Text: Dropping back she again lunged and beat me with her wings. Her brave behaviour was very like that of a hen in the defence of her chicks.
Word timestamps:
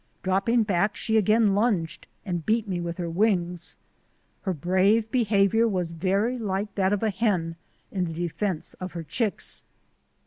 Dropping 0.23 0.63
back 0.63 0.95
she 0.95 1.15
again 1.15 1.53
lunged 1.53 2.07
and 2.25 2.43
beat 2.43 2.67
me 2.67 2.81
with 2.81 2.97
her 2.97 3.07
wings. 3.07 3.75
Her 4.41 4.51
brave 4.53 5.11
behaviour 5.11 5.67
was 5.67 5.91
very 5.91 6.39
like 6.39 6.73
that 6.73 6.91
of 6.91 7.03
a 7.03 7.11
hen 7.11 7.55
in 7.91 8.05
the 8.05 8.13
defence 8.13 8.73
of 8.79 8.93
her 8.93 9.03
chicks. 9.03 9.61